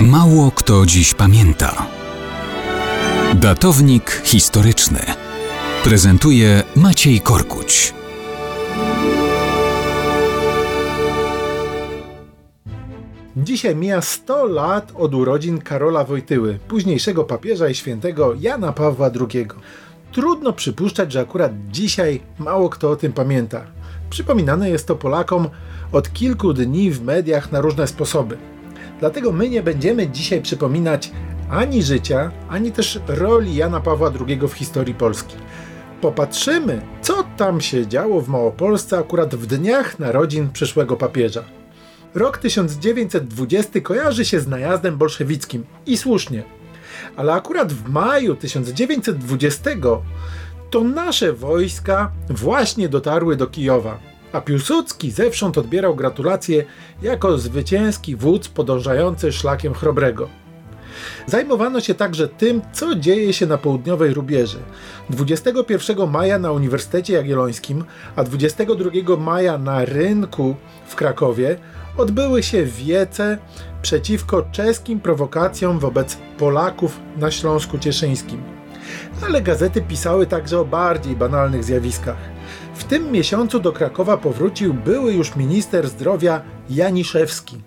Mało 0.00 0.50
kto 0.50 0.86
dziś 0.86 1.14
pamięta. 1.14 1.86
Datownik 3.34 4.22
historyczny 4.24 5.00
prezentuje 5.84 6.62
Maciej 6.76 7.20
Korkuć. 7.20 7.94
Dzisiaj 13.36 13.76
mija 13.76 14.00
100 14.00 14.46
lat 14.46 14.92
od 14.94 15.14
urodzin 15.14 15.58
Karola 15.58 16.04
Wojtyły, 16.04 16.58
późniejszego 16.68 17.24
papieża 17.24 17.68
i 17.68 17.74
świętego 17.74 18.34
Jana 18.40 18.72
Pawła 18.72 19.10
II. 19.20 19.46
Trudno 20.12 20.52
przypuszczać, 20.52 21.12
że 21.12 21.20
akurat 21.20 21.52
dzisiaj 21.70 22.20
mało 22.38 22.68
kto 22.68 22.90
o 22.90 22.96
tym 22.96 23.12
pamięta. 23.12 23.60
Przypominane 24.10 24.70
jest 24.70 24.86
to 24.86 24.96
Polakom 24.96 25.48
od 25.92 26.12
kilku 26.12 26.52
dni 26.52 26.90
w 26.90 27.02
mediach 27.02 27.52
na 27.52 27.60
różne 27.60 27.86
sposoby. 27.86 28.55
Dlatego 29.00 29.32
my 29.32 29.48
nie 29.48 29.62
będziemy 29.62 30.08
dzisiaj 30.08 30.42
przypominać 30.42 31.10
ani 31.50 31.82
życia, 31.82 32.30
ani 32.48 32.72
też 32.72 33.00
roli 33.06 33.56
Jana 33.56 33.80
Pawła 33.80 34.12
II 34.28 34.40
w 34.48 34.52
historii 34.52 34.94
Polski. 34.94 35.36
Popatrzymy, 36.00 36.82
co 37.02 37.24
tam 37.36 37.60
się 37.60 37.86
działo 37.86 38.20
w 38.20 38.28
Małopolsce 38.28 38.98
akurat 38.98 39.34
w 39.34 39.46
dniach 39.46 39.98
narodzin 39.98 40.50
przyszłego 40.52 40.96
papieża. 40.96 41.44
Rok 42.14 42.38
1920 42.38 43.80
kojarzy 43.80 44.24
się 44.24 44.40
z 44.40 44.48
najazdem 44.48 44.96
bolszewickim 44.96 45.64
i 45.86 45.96
słusznie. 45.96 46.42
Ale 47.16 47.32
akurat 47.32 47.72
w 47.72 47.88
maju 47.88 48.36
1920 48.36 49.70
to 50.70 50.84
nasze 50.84 51.32
wojska 51.32 52.12
właśnie 52.28 52.88
dotarły 52.88 53.36
do 53.36 53.46
Kijowa 53.46 53.98
a 54.36 54.40
Piłsudski 54.40 55.10
zewsząd 55.10 55.58
odbierał 55.58 55.94
gratulacje 55.94 56.64
jako 57.02 57.38
zwycięski 57.38 58.16
wódz 58.16 58.48
podążający 58.48 59.32
szlakiem 59.32 59.74
chrobrego. 59.74 60.28
Zajmowano 61.26 61.80
się 61.80 61.94
także 61.94 62.28
tym, 62.28 62.62
co 62.72 62.94
dzieje 62.94 63.32
się 63.32 63.46
na 63.46 63.58
południowej 63.58 64.14
rubieży. 64.14 64.58
21 65.10 66.10
maja 66.10 66.38
na 66.38 66.52
Uniwersytecie 66.52 67.14
Jagiellońskim, 67.14 67.84
a 68.16 68.24
22 68.24 69.16
maja 69.16 69.58
na 69.58 69.84
rynku 69.84 70.56
w 70.86 70.96
Krakowie 70.96 71.58
odbyły 71.96 72.42
się 72.42 72.64
wiece 72.64 73.38
przeciwko 73.82 74.42
czeskim 74.42 75.00
prowokacjom 75.00 75.78
wobec 75.78 76.18
Polaków 76.38 77.00
na 77.16 77.30
Śląsku 77.30 77.78
Cieszyńskim. 77.78 78.42
Ale 79.24 79.42
gazety 79.42 79.82
pisały 79.82 80.26
także 80.26 80.60
o 80.60 80.64
bardziej 80.64 81.16
banalnych 81.16 81.64
zjawiskach. 81.64 82.35
Tym 82.88 83.12
miesiącu 83.12 83.60
do 83.60 83.72
Krakowa 83.72 84.16
powrócił 84.16 84.74
były 84.74 85.12
już 85.12 85.36
minister 85.36 85.88
zdrowia 85.88 86.42
Janiszewski. 86.70 87.62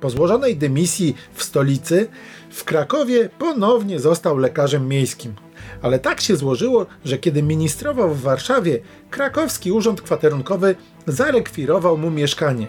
Po 0.00 0.10
złożonej 0.10 0.56
dymisji 0.56 1.14
w 1.34 1.42
stolicy, 1.42 2.08
w 2.50 2.64
Krakowie 2.64 3.28
ponownie 3.38 4.00
został 4.00 4.38
lekarzem 4.38 4.88
miejskim. 4.88 5.34
Ale 5.82 5.98
tak 5.98 6.20
się 6.20 6.36
złożyło, 6.36 6.86
że 7.04 7.18
kiedy 7.18 7.42
ministrował 7.42 8.14
w 8.14 8.20
Warszawie, 8.20 8.80
krakowski 9.10 9.72
urząd 9.72 10.02
kwaterunkowy 10.02 10.74
zarekwirował 11.06 11.98
mu 11.98 12.10
mieszkanie. 12.10 12.66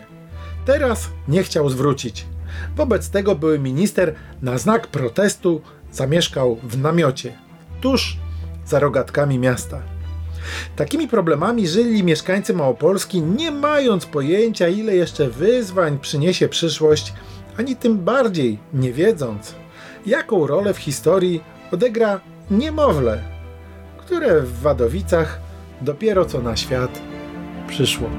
Teraz 0.66 1.10
nie 1.28 1.44
chciał 1.44 1.70
zwrócić. 1.70 2.26
Wobec 2.76 3.10
tego 3.10 3.36
były 3.36 3.60
minister 3.60 4.16
na 4.42 4.58
znak 4.58 4.88
protestu 4.88 5.62
zamieszkał 5.92 6.58
w 6.64 6.78
namiocie, 6.78 7.34
tuż 7.82 8.18
za 8.66 8.80
rogatkami 8.80 9.40
miasta. 9.40 9.95
Takimi 10.76 11.08
problemami 11.08 11.68
żyli 11.68 12.04
mieszkańcy 12.04 12.54
Małopolski, 12.54 13.22
nie 13.22 13.52
mając 13.52 14.06
pojęcia, 14.06 14.68
ile 14.68 14.96
jeszcze 14.96 15.30
wyzwań 15.30 16.00
przyniesie 16.00 16.48
przyszłość, 16.48 17.14
ani 17.58 17.76
tym 17.76 17.98
bardziej 17.98 18.60
nie 18.74 18.94
wiedząc, 18.94 19.56
jaką 20.06 20.48
rolę 20.48 20.74
w 20.74 20.78
historii 20.78 21.42
odegra 21.72 22.20
niemowlę, 22.52 23.24
które 23.98 24.42
w 24.42 24.62
Wadowicach 24.62 25.40
dopiero 25.82 26.26
co 26.26 26.42
na 26.42 26.56
świat 26.56 27.02
przyszło. 27.68 28.10